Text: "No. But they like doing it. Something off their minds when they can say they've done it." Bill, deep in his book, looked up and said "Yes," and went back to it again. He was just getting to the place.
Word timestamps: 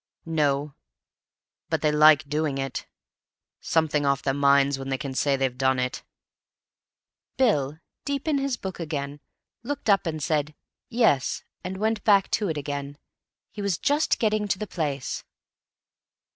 "No. 0.25 0.73
But 1.69 1.83
they 1.83 1.91
like 1.91 2.27
doing 2.27 2.57
it. 2.57 2.87
Something 3.59 4.03
off 4.03 4.23
their 4.23 4.33
minds 4.33 4.79
when 4.79 4.89
they 4.89 4.97
can 4.97 5.13
say 5.13 5.35
they've 5.35 5.55
done 5.55 5.77
it." 5.77 6.01
Bill, 7.37 7.77
deep 8.03 8.27
in 8.27 8.39
his 8.39 8.57
book, 8.57 8.79
looked 9.61 9.91
up 9.91 10.07
and 10.07 10.23
said 10.23 10.55
"Yes," 10.89 11.43
and 11.63 11.77
went 11.77 12.03
back 12.03 12.31
to 12.31 12.49
it 12.49 12.57
again. 12.57 12.97
He 13.51 13.61
was 13.61 13.77
just 13.77 14.17
getting 14.17 14.47
to 14.47 14.57
the 14.57 14.65
place. 14.65 15.23